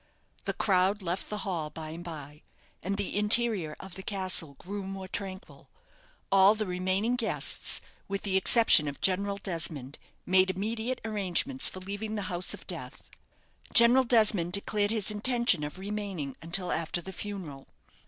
The 0.45 0.53
crowd 0.55 1.03
left 1.03 1.29
the 1.29 1.37
hall 1.45 1.69
by 1.69 1.89
and 1.91 2.03
by, 2.03 2.41
and 2.81 2.97
the 2.97 3.15
interior 3.15 3.75
of 3.79 3.93
the 3.93 4.01
castle 4.01 4.55
grew 4.55 4.81
more 4.85 5.07
tranquil. 5.07 5.69
All 6.31 6.55
the 6.55 6.65
remaining 6.65 7.15
guests, 7.15 7.81
with 8.07 8.23
the 8.23 8.35
exception 8.35 8.87
of 8.87 8.99
General 8.99 9.37
Desmond, 9.37 9.99
made 10.25 10.49
immediate 10.49 11.01
arrangements 11.05 11.69
for 11.69 11.81
leaving 11.81 12.15
the 12.15 12.23
house 12.33 12.51
of 12.55 12.65
death. 12.65 13.11
General 13.75 14.03
Desmond 14.03 14.53
declared 14.53 14.89
his 14.89 15.11
intention 15.11 15.63
of 15.63 15.77
remaining 15.77 16.35
until 16.41 16.71
after 16.71 17.03
the 17.03 17.13
funeral. 17.13 17.67